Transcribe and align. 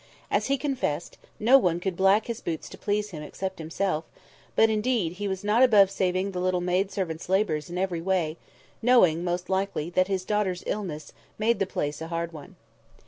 As 0.31 0.47
he 0.47 0.57
confessed, 0.57 1.19
no 1.39 1.59
one 1.59 1.79
could 1.79 1.95
black 1.95 2.25
his 2.25 2.41
boots 2.41 2.67
to 2.69 2.77
please 2.79 3.11
him 3.11 3.21
except 3.21 3.59
himself; 3.59 4.03
but, 4.55 4.67
indeed, 4.67 5.11
he 5.11 5.27
was 5.27 5.43
not 5.43 5.61
above 5.61 5.91
saving 5.91 6.31
the 6.31 6.39
little 6.39 6.59
maid 6.59 6.89
servant's 6.91 7.29
labours 7.29 7.69
in 7.69 7.77
every 7.77 8.01
way—knowing, 8.01 9.23
most 9.23 9.47
likely, 9.47 9.91
that 9.91 10.07
his 10.07 10.25
daughter's 10.25 10.63
illness 10.65 11.13
made 11.37 11.59
the 11.59 11.67
place 11.67 12.01
a 12.01 12.07
hard 12.07 12.33
one. 12.33 12.55